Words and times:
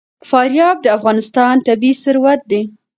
فاریاب 0.29 0.77
د 0.81 0.87
افغانستان 0.97 1.55
طبعي 1.67 1.91
ثروت 2.03 2.41
دی. 2.51 2.61